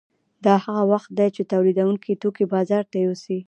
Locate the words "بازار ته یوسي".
2.53-3.37